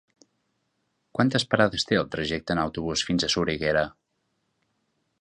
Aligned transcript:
Quantes 1.17 1.45
parades 1.51 1.87
té 1.91 1.99
el 2.01 2.09
trajecte 2.17 2.57
en 2.57 2.65
autobús 2.65 3.07
fins 3.11 3.27
a 3.29 3.33
Soriguera? 3.37 3.89